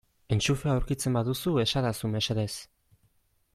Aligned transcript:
Entxufea 0.35 0.71
aurkitzen 0.77 1.17
baduzu 1.19 1.53
esadazu 1.65 2.11
mesedez. 2.17 2.51